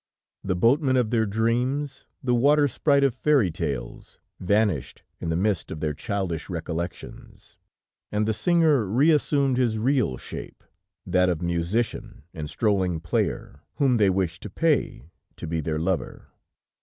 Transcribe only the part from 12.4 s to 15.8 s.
strolling player, whom they wished to pay, to be their